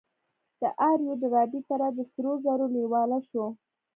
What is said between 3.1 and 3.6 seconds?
شو.